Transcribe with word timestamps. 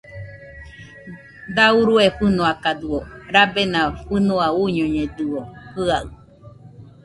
Da 1.55 1.65
urue 1.79 2.05
fɨnoakadɨo, 2.17 2.97
rabena 3.33 3.79
fɨnua 4.05 4.45
uñoiakañedɨo 4.63 5.39
jɨaɨ 5.73 6.07